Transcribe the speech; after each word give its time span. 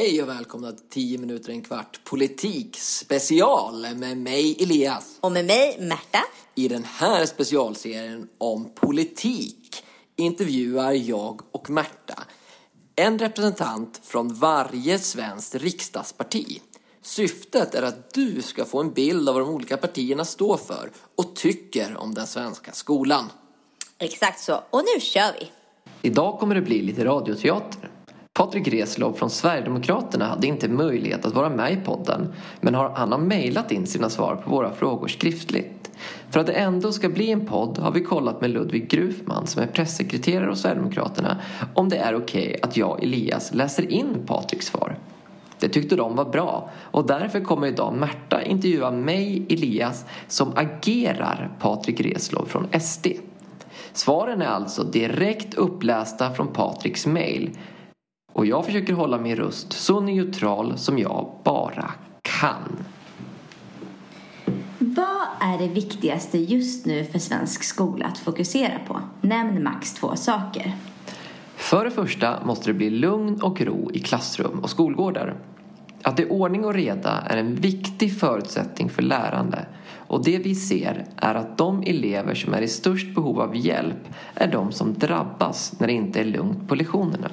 Hej 0.00 0.22
och 0.22 0.28
välkomna 0.28 0.72
till 0.72 0.88
10 0.88 1.18
minuter 1.18 1.50
en 1.50 1.62
kvart 1.62 2.04
politik 2.04 2.76
special 2.76 3.86
med 3.96 4.16
mig 4.16 4.56
Elias. 4.62 5.18
Och 5.20 5.32
med 5.32 5.44
mig 5.44 5.76
Märta. 5.80 6.18
I 6.54 6.68
den 6.68 6.84
här 6.84 7.26
specialserien 7.26 8.28
om 8.38 8.70
politik 8.74 9.84
intervjuar 10.16 10.92
jag 10.92 11.40
och 11.52 11.70
Märta 11.70 12.22
en 12.96 13.18
representant 13.18 14.00
från 14.04 14.34
varje 14.34 14.98
svenskt 14.98 15.54
riksdagsparti. 15.54 16.60
Syftet 17.02 17.74
är 17.74 17.82
att 17.82 18.14
du 18.14 18.42
ska 18.42 18.64
få 18.64 18.80
en 18.80 18.92
bild 18.92 19.28
av 19.28 19.34
vad 19.34 19.44
de 19.44 19.54
olika 19.54 19.76
partierna 19.76 20.24
står 20.24 20.56
för 20.56 20.90
och 21.16 21.36
tycker 21.36 21.96
om 21.96 22.14
den 22.14 22.26
svenska 22.26 22.72
skolan. 22.72 23.24
Exakt 23.98 24.40
så. 24.40 24.60
Och 24.70 24.82
nu 24.94 25.00
kör 25.00 25.32
vi! 25.40 25.50
Idag 26.02 26.38
kommer 26.38 26.54
det 26.54 26.60
bli 26.60 26.82
lite 26.82 27.04
radioteater. 27.04 27.89
Patrik 28.40 28.68
Reslow 28.68 29.12
från 29.12 29.30
Sverigedemokraterna 29.30 30.26
hade 30.26 30.46
inte 30.46 30.68
möjlighet 30.68 31.24
att 31.24 31.34
vara 31.34 31.50
med 31.50 31.72
i 31.72 31.76
podden 31.76 32.32
men 32.60 32.74
har, 32.74 32.90
han 32.90 33.12
har 33.12 33.18
mejlat 33.18 33.72
in 33.72 33.86
sina 33.86 34.10
svar 34.10 34.36
på 34.44 34.50
våra 34.50 34.72
frågor 34.72 35.08
skriftligt. 35.08 35.90
För 36.30 36.40
att 36.40 36.46
det 36.46 36.52
ändå 36.52 36.92
ska 36.92 37.08
bli 37.08 37.30
en 37.30 37.46
podd 37.46 37.78
har 37.78 37.92
vi 37.92 38.00
kollat 38.00 38.40
med 38.40 38.50
Ludvig 38.50 38.90
Grufman 38.90 39.46
som 39.46 39.62
är 39.62 39.66
pressekreterare 39.66 40.50
hos 40.50 40.60
Sverigedemokraterna 40.60 41.36
om 41.74 41.88
det 41.88 41.96
är 41.96 42.14
okej 42.14 42.46
okay 42.46 42.60
att 42.62 42.76
jag, 42.76 43.02
Elias, 43.02 43.54
läser 43.54 43.90
in 43.92 44.26
Patriks 44.26 44.66
svar. 44.66 44.96
Det 45.58 45.68
tyckte 45.68 45.96
de 45.96 46.16
var 46.16 46.24
bra 46.24 46.70
och 46.80 47.06
därför 47.06 47.40
kommer 47.40 47.66
idag 47.66 47.94
Märta 47.94 48.42
intervjua 48.42 48.90
mig, 48.90 49.46
Elias, 49.48 50.04
som 50.28 50.52
agerar 50.56 51.50
Patrik 51.60 52.00
Reslow 52.00 52.44
från 52.44 52.80
SD. 52.80 53.06
Svaren 53.92 54.42
är 54.42 54.46
alltså 54.46 54.84
direkt 54.84 55.54
upplästa 55.54 56.34
från 56.34 56.48
Patriks 56.48 57.06
mejl 57.06 57.50
och 58.32 58.46
jag 58.46 58.64
försöker 58.64 58.92
hålla 58.92 59.18
min 59.18 59.36
röst 59.36 59.72
så 59.72 60.00
neutral 60.00 60.78
som 60.78 60.98
jag 60.98 61.32
bara 61.44 61.90
kan. 62.22 62.84
Vad 64.78 65.26
är 65.40 65.58
det 65.58 65.68
viktigaste 65.68 66.38
just 66.38 66.86
nu 66.86 67.04
för 67.04 67.18
svensk 67.18 67.62
skola 67.62 68.06
att 68.06 68.18
fokusera 68.18 68.78
på? 68.86 69.00
Nämn 69.20 69.62
max 69.62 69.94
två 69.94 70.16
saker. 70.16 70.72
För 71.56 71.84
det 71.84 71.90
första 71.90 72.44
måste 72.44 72.70
det 72.70 72.74
bli 72.74 72.90
lugn 72.90 73.42
och 73.42 73.60
ro 73.60 73.90
i 73.94 74.00
klassrum 74.00 74.58
och 74.58 74.70
skolgårdar. 74.70 75.34
Att 76.02 76.16
det 76.16 76.22
är 76.22 76.32
ordning 76.32 76.64
och 76.64 76.74
reda 76.74 77.10
är 77.26 77.36
en 77.36 77.54
viktig 77.54 78.18
förutsättning 78.18 78.88
för 78.88 79.02
lärande 79.02 79.66
och 80.10 80.24
det 80.24 80.38
vi 80.38 80.54
ser 80.54 81.04
är 81.16 81.34
att 81.34 81.58
de 81.58 81.82
elever 81.82 82.34
som 82.34 82.54
är 82.54 82.62
i 82.62 82.68
störst 82.68 83.14
behov 83.14 83.40
av 83.40 83.56
hjälp 83.56 84.08
är 84.34 84.52
de 84.52 84.72
som 84.72 84.94
drabbas 84.94 85.74
när 85.78 85.86
det 85.86 85.92
inte 85.92 86.20
är 86.20 86.24
lugnt 86.24 86.68
på 86.68 86.74
lektionerna. 86.74 87.30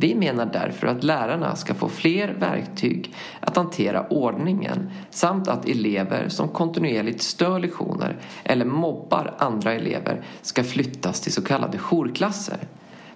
Vi 0.00 0.14
menar 0.14 0.46
därför 0.46 0.86
att 0.86 1.04
lärarna 1.04 1.56
ska 1.56 1.74
få 1.74 1.88
fler 1.88 2.28
verktyg 2.28 3.14
att 3.40 3.56
hantera 3.56 4.06
ordningen 4.08 4.90
samt 5.10 5.48
att 5.48 5.68
elever 5.68 6.28
som 6.28 6.48
kontinuerligt 6.48 7.22
stör 7.22 7.58
lektioner 7.58 8.16
eller 8.44 8.64
mobbar 8.64 9.34
andra 9.38 9.72
elever 9.72 10.24
ska 10.42 10.64
flyttas 10.64 11.20
till 11.20 11.32
så 11.32 11.42
kallade 11.42 11.78
jourklasser. 11.78 12.58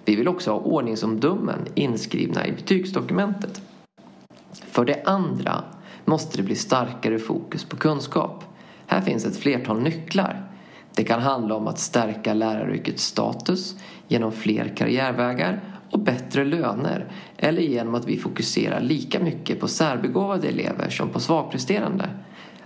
Vi 0.05 0.15
vill 0.15 0.27
också 0.27 0.51
ha 0.51 0.59
ordningsomdömen 0.59 1.59
inskrivna 1.75 2.47
i 2.47 2.51
betygsdokumentet. 2.51 3.61
För 4.51 4.85
det 4.85 5.03
andra 5.05 5.63
måste 6.05 6.37
det 6.37 6.43
bli 6.43 6.55
starkare 6.55 7.19
fokus 7.19 7.65
på 7.65 7.75
kunskap. 7.75 8.43
Här 8.87 9.01
finns 9.01 9.25
ett 9.25 9.37
flertal 9.37 9.81
nycklar. 9.81 10.49
Det 10.95 11.03
kan 11.03 11.21
handla 11.21 11.55
om 11.55 11.67
att 11.67 11.79
stärka 11.79 12.33
läraryrkets 12.33 13.03
status 13.03 13.75
genom 14.07 14.31
fler 14.31 14.75
karriärvägar 14.75 15.72
och 15.93 15.99
bättre 15.99 16.45
löner 16.45 17.11
eller 17.37 17.61
genom 17.61 17.95
att 17.95 18.07
vi 18.07 18.17
fokuserar 18.17 18.81
lika 18.81 19.19
mycket 19.19 19.59
på 19.59 19.67
särbegåvade 19.67 20.47
elever 20.47 20.89
som 20.89 21.09
på 21.09 21.19
svagpresterande. 21.19 22.09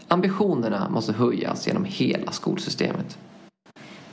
Ambitionerna 0.08 0.90
måste 0.90 1.14
höjas 1.14 1.68
genom 1.68 1.86
hela 1.86 2.32
skolsystemet. 2.32 3.18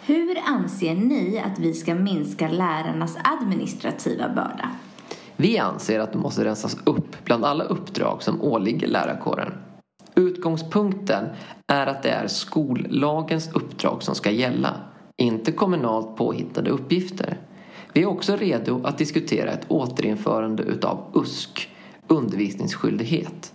Hur 0.06 0.39
anser 0.47 0.94
ni 0.94 1.43
att 1.44 1.59
vi 1.59 1.75
ska 1.75 1.94
minska 1.94 2.49
lärarnas 2.49 3.16
administrativa 3.25 4.28
börda? 4.28 4.71
Vi 5.37 5.59
anser 5.59 6.00
att 6.00 6.12
det 6.12 6.19
måste 6.19 6.44
rensas 6.44 6.77
upp 6.84 7.25
bland 7.25 7.44
alla 7.44 7.65
uppdrag 7.65 8.22
som 8.22 8.43
åligger 8.43 8.89
lärarkåren. 8.89 9.53
Utgångspunkten 10.15 11.25
är 11.66 11.87
att 11.87 12.03
det 12.03 12.10
är 12.10 12.27
skollagens 12.27 13.55
uppdrag 13.55 14.03
som 14.03 14.15
ska 14.15 14.31
gälla, 14.31 14.75
inte 15.16 15.53
kommunalt 15.53 16.16
påhittade 16.16 16.71
uppgifter. 16.71 17.39
Vi 17.94 18.03
är 18.03 18.06
också 18.06 18.37
redo 18.37 18.81
att 18.84 18.99
diskutera 18.99 19.50
ett 19.50 19.65
återinförande 19.69 20.62
utav 20.62 21.10
USK, 21.15 21.69
undervisningsskyldighet. 22.09 23.53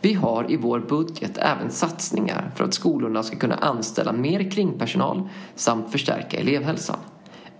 Vi 0.00 0.14
har 0.14 0.52
i 0.52 0.56
vår 0.56 0.80
budget 0.80 1.38
även 1.38 1.70
satsningar 1.70 2.50
för 2.56 2.64
att 2.64 2.74
skolorna 2.74 3.22
ska 3.22 3.36
kunna 3.36 3.54
anställa 3.54 4.12
mer 4.12 4.50
kringpersonal 4.50 5.28
samt 5.54 5.92
förstärka 5.92 6.36
elevhälsan. 6.36 6.96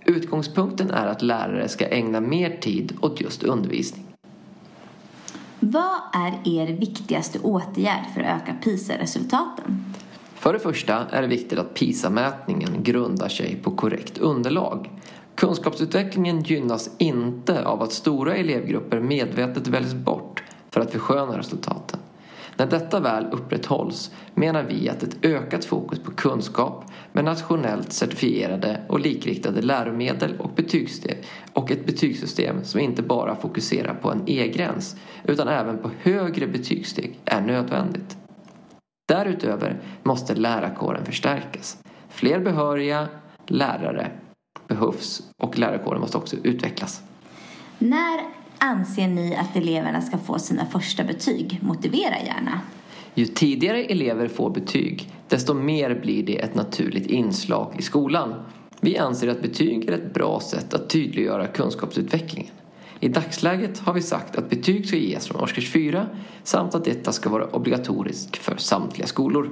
Utgångspunkten 0.05 0.91
är 0.91 1.07
att 1.07 1.21
lärare 1.21 1.69
ska 1.69 1.87
ägna 1.87 2.21
mer 2.21 2.57
tid 2.57 2.97
åt 3.01 3.21
just 3.21 3.43
undervisning. 3.43 4.05
Vad 5.59 5.99
är 6.13 6.57
er 6.59 6.67
viktigaste 6.67 7.39
åtgärd 7.39 8.05
för 8.13 8.21
att 8.21 8.41
öka 8.41 8.55
PISA-resultaten? 8.63 9.85
För 10.35 10.53
det 10.53 10.59
första 10.59 11.05
är 11.09 11.21
det 11.21 11.27
viktigt 11.27 11.59
att 11.59 11.73
PISA-mätningen 11.73 12.83
grundar 12.83 13.29
sig 13.29 13.55
på 13.55 13.71
korrekt 13.71 14.17
underlag. 14.17 14.89
Kunskapsutvecklingen 15.43 16.41
gynnas 16.41 16.89
inte 16.97 17.65
av 17.65 17.81
att 17.81 17.91
stora 17.91 18.35
elevgrupper 18.35 18.99
medvetet 18.99 19.67
väljs 19.67 19.93
bort 19.93 20.43
för 20.71 20.81
att 20.81 20.91
försköna 20.91 21.37
resultaten. 21.37 21.99
När 22.57 22.65
detta 22.65 22.99
väl 22.99 23.25
upprätthålls 23.31 24.11
menar 24.33 24.63
vi 24.63 24.89
att 24.89 25.03
ett 25.03 25.25
ökat 25.25 25.65
fokus 25.65 25.99
på 25.99 26.11
kunskap 26.11 26.85
med 27.11 27.25
nationellt 27.25 27.93
certifierade 27.93 28.81
och 28.89 28.99
likriktade 28.99 29.61
läromedel 29.61 30.35
och, 30.39 30.49
betygssystem, 30.55 31.17
och 31.53 31.71
ett 31.71 31.85
betygssystem 31.85 32.63
som 32.63 32.79
inte 32.79 33.01
bara 33.01 33.35
fokuserar 33.35 33.93
på 33.93 34.11
en 34.11 34.23
E-gräns 34.25 34.95
utan 35.23 35.47
även 35.47 35.77
på 35.77 35.89
högre 36.01 36.47
betygssteg 36.47 37.19
är 37.25 37.41
nödvändigt. 37.41 38.17
Därutöver 39.07 39.81
måste 40.03 40.35
lärarkåren 40.35 41.05
förstärkas. 41.05 41.77
Fler 42.09 42.39
behöriga 42.39 43.07
lärare 43.47 44.11
behövs 44.85 45.23
och 45.37 45.59
lärarkåren 45.59 46.01
måste 46.01 46.17
också 46.17 46.35
utvecklas. 46.43 47.01
När 47.79 48.19
anser 48.57 49.07
ni 49.07 49.35
att 49.35 49.55
eleverna 49.55 50.01
ska 50.01 50.17
få 50.17 50.39
sina 50.39 50.65
första 50.65 51.03
betyg? 51.03 51.59
Motivera 51.61 52.15
gärna. 52.25 52.61
Ju 53.15 53.25
tidigare 53.25 53.83
elever 53.83 54.27
får 54.27 54.49
betyg, 54.49 55.11
desto 55.27 55.53
mer 55.53 55.99
blir 56.01 56.23
det 56.23 56.41
ett 56.41 56.55
naturligt 56.55 57.07
inslag 57.07 57.75
i 57.79 57.81
skolan. 57.81 58.33
Vi 58.81 58.97
anser 58.97 59.27
att 59.27 59.41
betyg 59.41 59.89
är 59.89 59.93
ett 59.93 60.13
bra 60.13 60.39
sätt 60.39 60.73
att 60.73 60.89
tydliggöra 60.89 61.47
kunskapsutvecklingen. 61.47 62.51
I 62.99 63.09
dagsläget 63.09 63.79
har 63.79 63.93
vi 63.93 64.01
sagt 64.01 64.35
att 64.35 64.49
betyg 64.49 64.87
ska 64.87 64.97
ges 64.97 65.27
från 65.27 65.41
årskurs 65.41 65.71
4 65.71 66.07
samt 66.43 66.75
att 66.75 66.85
detta 66.85 67.11
ska 67.11 67.29
vara 67.29 67.45
obligatoriskt 67.45 68.37
för 68.37 68.57
samtliga 68.57 69.07
skolor. 69.07 69.49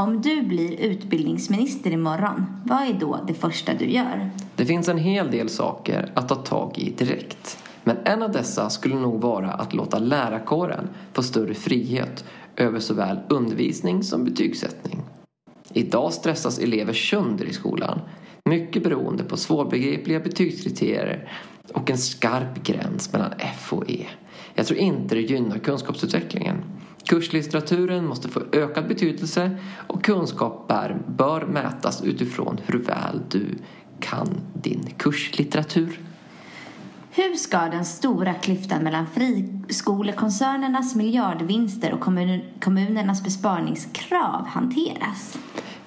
Om 0.00 0.22
du 0.22 0.42
blir 0.42 0.80
utbildningsminister 0.80 1.90
imorgon, 1.90 2.46
vad 2.64 2.82
är 2.82 2.92
då 2.92 3.24
det 3.26 3.34
första 3.34 3.74
du 3.74 3.90
gör? 3.90 4.30
Det 4.56 4.66
finns 4.66 4.88
en 4.88 4.98
hel 4.98 5.30
del 5.30 5.48
saker 5.48 6.12
att 6.14 6.28
ta 6.28 6.34
tag 6.34 6.78
i 6.78 6.90
direkt. 6.90 7.58
Men 7.84 7.96
en 8.04 8.22
av 8.22 8.32
dessa 8.32 8.70
skulle 8.70 8.94
nog 8.94 9.20
vara 9.20 9.50
att 9.50 9.74
låta 9.74 9.98
lärarkåren 9.98 10.88
få 11.12 11.22
större 11.22 11.54
frihet 11.54 12.24
över 12.56 12.80
såväl 12.80 13.18
undervisning 13.28 14.02
som 14.02 14.24
betygssättning. 14.24 15.02
Idag 15.72 16.12
stressas 16.12 16.58
elever 16.58 16.92
sönder 16.92 17.44
i 17.44 17.52
skolan, 17.52 18.00
mycket 18.44 18.82
beroende 18.82 19.24
på 19.24 19.36
svårbegripliga 19.36 20.20
betygskriterier 20.20 21.32
och 21.74 21.90
en 21.90 21.98
skarp 21.98 22.62
gräns 22.62 23.12
mellan 23.12 23.32
F 23.38 23.72
och 23.72 23.90
E. 23.90 24.06
Jag 24.54 24.66
tror 24.66 24.78
inte 24.78 25.14
det 25.14 25.20
gynnar 25.20 25.58
kunskapsutvecklingen. 25.58 26.56
Kurslitteraturen 27.10 28.06
måste 28.06 28.28
få 28.28 28.40
ökad 28.52 28.88
betydelse 28.88 29.58
och 29.86 30.04
kunskap 30.04 30.68
bör 31.06 31.46
mätas 31.46 32.02
utifrån 32.04 32.60
hur 32.66 32.78
väl 32.78 33.22
du 33.30 33.58
kan 34.00 34.28
din 34.54 34.88
kurslitteratur. 34.96 36.00
Hur 37.10 37.34
ska 37.34 37.58
den 37.58 37.84
stora 37.84 38.34
klyftan 38.34 38.82
mellan 38.82 39.06
friskolekoncernernas 39.06 40.94
miljardvinster 40.94 41.92
och 41.92 42.00
kommunernas 42.60 43.24
besparingskrav 43.24 44.46
hanteras? 44.46 45.38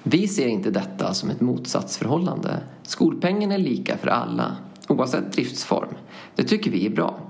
Vi 0.02 0.28
ser 0.28 0.46
inte 0.46 0.70
detta 0.70 1.14
som 1.14 1.30
ett 1.30 1.40
motsatsförhållande. 1.40 2.60
Skolpengen 2.82 3.52
är 3.52 3.58
lika 3.58 3.98
för 3.98 4.08
alla, 4.08 4.56
oavsett 4.88 5.32
driftsform. 5.32 5.94
Det 6.34 6.44
tycker 6.44 6.70
vi 6.70 6.86
är 6.86 6.90
bra. 6.90 7.20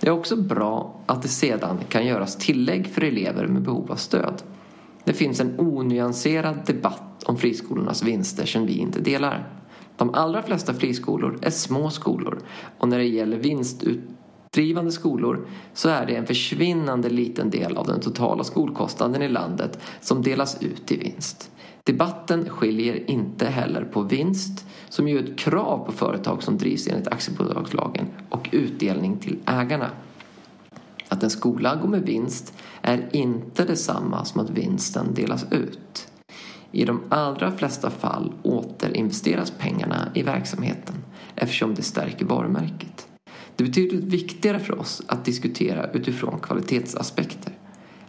Det 0.00 0.08
är 0.08 0.10
också 0.10 0.36
bra 0.36 1.00
att 1.06 1.22
det 1.22 1.28
sedan 1.28 1.78
kan 1.88 2.06
göras 2.06 2.36
tillägg 2.36 2.86
för 2.86 3.04
elever 3.04 3.46
med 3.46 3.62
behov 3.62 3.92
av 3.92 3.96
stöd. 3.96 4.42
Det 5.04 5.12
finns 5.12 5.40
en 5.40 5.60
onyanserad 5.60 6.58
debatt 6.66 7.24
om 7.24 7.36
friskolornas 7.36 8.02
vinster 8.02 8.46
som 8.46 8.66
vi 8.66 8.78
inte 8.78 9.00
delar. 9.00 9.48
De 9.96 10.14
allra 10.14 10.42
flesta 10.42 10.74
friskolor 10.74 11.38
är 11.42 11.50
små 11.50 11.90
skolor 11.90 12.38
och 12.78 12.88
när 12.88 12.98
det 12.98 13.04
gäller 13.04 13.36
vinstutdrivande 13.36 14.18
vinstdrivande 14.58 14.92
skolor 14.92 15.46
så 15.74 15.88
är 15.88 16.06
det 16.06 16.16
en 16.16 16.26
försvinnande 16.26 17.08
liten 17.08 17.50
del 17.50 17.76
av 17.76 17.86
den 17.86 18.00
totala 18.00 18.44
skolkostnaden 18.44 19.22
i 19.22 19.28
landet 19.28 19.78
som 20.00 20.22
delas 20.22 20.62
ut 20.62 20.92
i 20.92 20.96
vinst. 20.96 21.50
Debatten 21.88 22.48
skiljer 22.48 23.10
inte 23.10 23.46
heller 23.46 23.84
på 23.84 24.02
vinst, 24.02 24.66
som 24.88 25.08
ju 25.08 25.18
är 25.18 25.22
ett 25.22 25.38
krav 25.38 25.86
på 25.86 25.92
företag 25.92 26.42
som 26.42 26.58
drivs 26.58 26.88
enligt 26.88 27.08
aktiebolagslagen, 27.08 28.06
och 28.28 28.48
utdelning 28.52 29.18
till 29.18 29.38
ägarna. 29.46 29.90
Att 31.08 31.22
en 31.22 31.30
skola 31.30 31.76
går 31.76 31.88
med 31.88 32.02
vinst 32.02 32.54
är 32.82 33.08
inte 33.12 33.64
detsamma 33.64 34.24
som 34.24 34.40
att 34.40 34.50
vinsten 34.50 35.14
delas 35.14 35.46
ut. 35.50 36.08
I 36.72 36.84
de 36.84 37.00
allra 37.08 37.52
flesta 37.52 37.90
fall 37.90 38.32
återinvesteras 38.42 39.52
pengarna 39.58 40.08
i 40.14 40.22
verksamheten 40.22 40.94
eftersom 41.34 41.74
det 41.74 41.82
stärker 41.82 42.26
varumärket. 42.26 43.08
Det 43.56 43.64
är 43.64 43.68
betydligt 43.68 44.04
viktigare 44.04 44.58
för 44.58 44.80
oss 44.80 45.02
att 45.06 45.24
diskutera 45.24 45.90
utifrån 45.90 46.40
kvalitetsaspekter. 46.40 47.52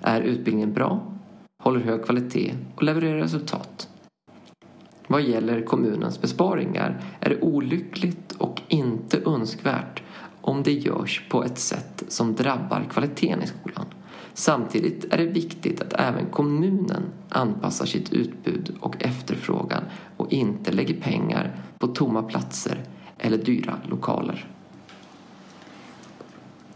Är 0.01 0.21
utbildningen 0.21 0.73
bra? 0.73 1.18
Håller 1.63 1.79
hög 1.79 2.05
kvalitet 2.05 2.55
och 2.75 2.83
levererar 2.83 3.19
resultat? 3.19 3.89
Vad 5.07 5.21
gäller 5.21 5.61
kommunens 5.61 6.21
besparingar 6.21 7.03
är 7.19 7.29
det 7.29 7.41
olyckligt 7.41 8.31
och 8.37 8.61
inte 8.67 9.21
önskvärt 9.25 10.03
om 10.41 10.63
det 10.63 10.71
görs 10.71 11.23
på 11.29 11.43
ett 11.43 11.59
sätt 11.59 12.03
som 12.07 12.35
drabbar 12.35 12.87
kvaliteten 12.89 13.43
i 13.43 13.47
skolan. 13.47 13.85
Samtidigt 14.33 15.13
är 15.13 15.17
det 15.17 15.25
viktigt 15.25 15.81
att 15.81 15.93
även 15.93 16.25
kommunen 16.25 17.03
anpassar 17.29 17.85
sitt 17.85 18.13
utbud 18.13 18.75
och 18.79 19.03
efterfrågan 19.03 19.83
och 20.17 20.33
inte 20.33 20.71
lägger 20.71 21.01
pengar 21.01 21.61
på 21.79 21.87
tomma 21.87 22.23
platser 22.23 22.83
eller 23.17 23.37
dyra 23.37 23.75
lokaler. 23.89 24.47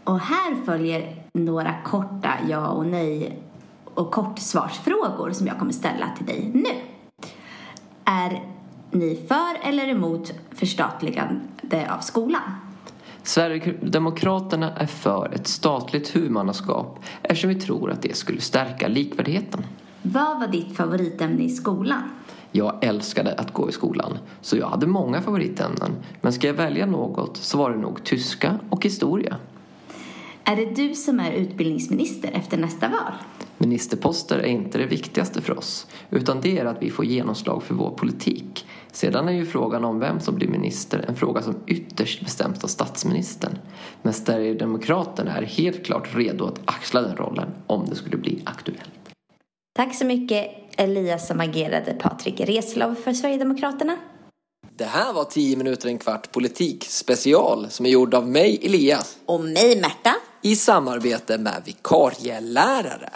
Och 0.04 0.20
här 0.20 0.64
följer 0.64 1.24
några 1.32 1.74
korta 1.84 2.32
ja 2.48 2.68
och 2.68 2.86
nej 2.86 3.42
och 3.94 4.10
kortsvarsfrågor 4.10 5.32
som 5.32 5.46
jag 5.46 5.58
kommer 5.58 5.72
ställa 5.72 6.08
till 6.16 6.26
dig 6.26 6.50
nu. 6.54 6.80
Är 8.04 8.42
ni 8.90 9.26
för 9.28 9.68
eller 9.68 9.88
emot 9.88 10.32
förstatligande 10.50 11.90
av 11.90 12.00
skolan? 12.00 12.42
Sverigedemokraterna 13.22 14.72
är 14.72 14.86
för 14.86 15.34
ett 15.34 15.46
statligt 15.46 16.16
huvudmannaskap 16.16 16.98
eftersom 17.22 17.48
vi 17.48 17.60
tror 17.60 17.90
att 17.90 18.02
det 18.02 18.16
skulle 18.16 18.40
stärka 18.40 18.88
likvärdigheten. 18.88 19.64
Vad 20.02 20.40
var 20.40 20.46
ditt 20.46 20.76
favoritämne 20.76 21.42
i 21.42 21.48
skolan? 21.48 22.02
Jag 22.52 22.84
älskade 22.84 23.34
att 23.34 23.52
gå 23.52 23.68
i 23.68 23.72
skolan, 23.72 24.18
så 24.40 24.56
jag 24.56 24.68
hade 24.68 24.86
många 24.86 25.22
favoritämnen. 25.22 25.92
Men 26.20 26.32
ska 26.32 26.46
jag 26.46 26.54
välja 26.54 26.86
något 26.86 27.36
så 27.36 27.58
var 27.58 27.70
det 27.70 27.78
nog 27.78 28.04
tyska 28.04 28.58
och 28.70 28.84
historia. 28.84 29.36
Är 30.44 30.56
det 30.56 30.74
du 30.74 30.94
som 30.94 31.20
är 31.20 31.32
utbildningsminister 31.32 32.30
efter 32.32 32.56
nästa 32.56 32.88
val? 32.88 33.12
Ministerposter 33.58 34.38
är 34.38 34.46
inte 34.46 34.78
det 34.78 34.86
viktigaste 34.86 35.40
för 35.40 35.58
oss, 35.58 35.86
utan 36.10 36.40
det 36.40 36.58
är 36.58 36.64
att 36.64 36.82
vi 36.82 36.90
får 36.90 37.04
genomslag 37.04 37.62
för 37.62 37.74
vår 37.74 37.90
politik. 37.90 38.66
Sedan 38.92 39.28
är 39.28 39.32
ju 39.32 39.46
frågan 39.46 39.84
om 39.84 40.00
vem 40.00 40.20
som 40.20 40.34
blir 40.34 40.48
minister 40.48 41.04
en 41.08 41.16
fråga 41.16 41.42
som 41.42 41.56
ytterst 41.66 42.24
bestäms 42.24 42.64
av 42.64 42.68
statsministern. 42.68 43.58
Men 44.02 44.12
Sverigedemokraterna 44.12 45.36
är 45.36 45.42
helt 45.42 45.84
klart 45.86 46.08
redo 46.14 46.44
att 46.44 46.60
axla 46.64 47.02
den 47.02 47.16
rollen 47.16 47.48
om 47.66 47.86
det 47.88 47.96
skulle 47.96 48.16
bli 48.16 48.42
aktuellt. 48.44 48.90
Tack 49.76 49.94
så 49.94 50.04
mycket 50.04 50.50
Elias 50.76 51.26
som 51.26 51.40
agerade 51.40 51.94
Patrik 51.94 52.40
Reslov 52.40 52.94
för 52.94 53.12
Sverigedemokraterna. 53.12 53.96
Det 54.76 54.84
här 54.84 55.12
var 55.12 55.24
10 55.24 55.56
minuter 55.56 55.88
en 55.88 55.98
kvart 55.98 56.32
politik 56.32 56.84
special 56.84 57.66
som 57.70 57.86
är 57.86 57.90
gjord 57.90 58.14
av 58.14 58.28
mig 58.28 58.60
Elias. 58.62 59.16
Och 59.26 59.40
mig 59.40 59.80
Märta. 59.80 60.14
I 60.42 60.56
samarbete 60.56 61.38
med 61.38 61.62
vikarielärare. 61.64 63.10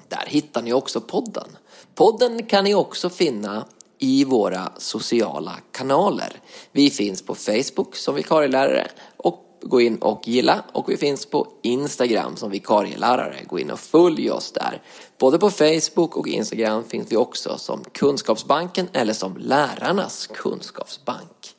Där 0.08 0.24
hittar 0.28 0.62
ni 0.62 0.74
också 0.74 1.02
podden. 1.02 1.48
Podden 1.96 2.46
kan 2.46 2.64
ni 2.64 2.76
också 2.76 3.10
finna 3.10 3.66
i 4.00 4.26
våra 4.26 4.72
sociala 4.78 5.54
kanaler. 5.72 6.34
Vi 6.72 6.90
finns 6.90 7.22
på 7.22 7.36
Facebook 7.36 7.96
som 7.96 8.16
vikarielärare 8.16 8.88
och 9.18 9.44
gå 9.66 9.82
in 9.82 9.98
och 9.98 10.28
gilla 10.28 10.64
och 10.72 10.90
vi 10.90 10.98
finns 10.98 11.26
på 11.26 11.48
Instagram 11.62 12.36
som 12.36 12.52
vikarielärare. 12.52 13.44
Gå 13.48 13.60
in 13.60 13.72
och 13.72 13.80
följ 13.80 14.32
oss 14.32 14.52
där. 14.52 14.82
Både 15.18 15.40
på 15.40 15.50
Facebook 15.50 16.18
och 16.18 16.28
Instagram 16.28 16.84
finns 16.84 17.12
vi 17.12 17.18
också 17.18 17.58
som 17.58 17.84
Kunskapsbanken 17.92 18.88
eller 18.94 19.14
som 19.14 19.38
Lärarnas 19.38 20.28
kunskapsbank. 20.28 21.56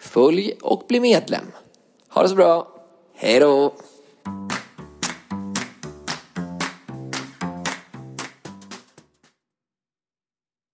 Följ 0.00 0.54
och 0.62 0.84
bli 0.88 1.00
medlem. 1.00 1.46
Ha 2.08 2.22
det 2.22 2.28
så 2.28 2.34
bra. 2.34 2.68
Hej 3.14 3.40
då! 3.40 3.74